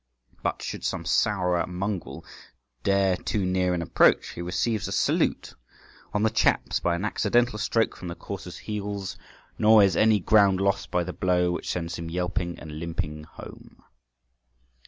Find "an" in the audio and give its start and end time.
3.75-3.83, 6.95-7.05